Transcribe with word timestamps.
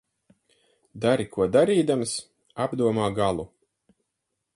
Dari 1.03 1.27
ko 1.35 1.45
darīdams, 1.55 2.13
apdomā 2.65 3.11
galu. 3.21 3.47